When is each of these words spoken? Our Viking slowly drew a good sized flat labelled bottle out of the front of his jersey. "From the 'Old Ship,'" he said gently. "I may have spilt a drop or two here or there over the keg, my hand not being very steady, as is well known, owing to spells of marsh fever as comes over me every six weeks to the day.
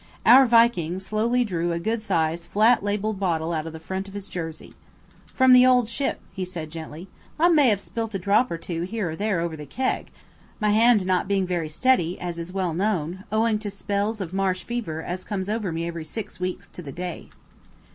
Our 0.25 0.47
Viking 0.47 0.97
slowly 0.97 1.43
drew 1.45 1.71
a 1.71 1.77
good 1.79 2.01
sized 2.01 2.49
flat 2.49 2.81
labelled 2.83 3.19
bottle 3.19 3.53
out 3.53 3.67
of 3.67 3.71
the 3.73 3.79
front 3.79 4.07
of 4.07 4.15
his 4.15 4.27
jersey. 4.27 4.73
"From 5.31 5.53
the 5.53 5.63
'Old 5.63 5.87
Ship,'" 5.87 6.19
he 6.33 6.43
said 6.43 6.71
gently. 6.71 7.07
"I 7.39 7.49
may 7.49 7.69
have 7.69 7.79
spilt 7.79 8.15
a 8.15 8.17
drop 8.17 8.49
or 8.49 8.57
two 8.57 8.81
here 8.81 9.11
or 9.11 9.15
there 9.15 9.39
over 9.41 9.55
the 9.55 9.67
keg, 9.67 10.09
my 10.59 10.71
hand 10.71 11.05
not 11.05 11.27
being 11.27 11.45
very 11.45 11.69
steady, 11.69 12.19
as 12.19 12.39
is 12.39 12.51
well 12.51 12.73
known, 12.73 13.25
owing 13.31 13.59
to 13.59 13.69
spells 13.69 14.21
of 14.21 14.33
marsh 14.33 14.63
fever 14.63 15.03
as 15.03 15.23
comes 15.23 15.47
over 15.47 15.71
me 15.71 15.85
every 15.85 16.03
six 16.05 16.39
weeks 16.39 16.67
to 16.69 16.81
the 16.81 16.91
day. 16.91 17.29